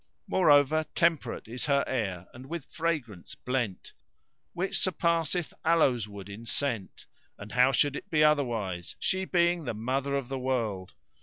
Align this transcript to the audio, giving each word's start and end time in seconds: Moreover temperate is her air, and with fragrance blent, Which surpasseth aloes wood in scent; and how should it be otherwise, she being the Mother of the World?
Moreover 0.25 0.85
temperate 0.95 1.47
is 1.47 1.65
her 1.65 1.83
air, 1.85 2.25
and 2.33 2.47
with 2.47 2.65
fragrance 2.65 3.35
blent, 3.35 3.93
Which 4.53 4.79
surpasseth 4.79 5.53
aloes 5.63 6.07
wood 6.07 6.27
in 6.27 6.43
scent; 6.47 7.05
and 7.37 7.51
how 7.51 7.71
should 7.71 7.95
it 7.95 8.09
be 8.09 8.23
otherwise, 8.23 8.95
she 8.97 9.25
being 9.25 9.65
the 9.65 9.75
Mother 9.75 10.15
of 10.15 10.27
the 10.27 10.39
World? 10.39 10.95